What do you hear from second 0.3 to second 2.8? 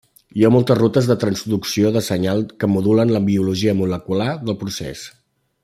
Hi ha moltes rutes de transducció de senyals que